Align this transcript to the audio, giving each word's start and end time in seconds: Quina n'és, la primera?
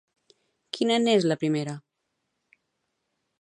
Quina 0.77 0.97
n'és, 1.03 1.27
la 1.33 1.37
primera? 1.43 1.77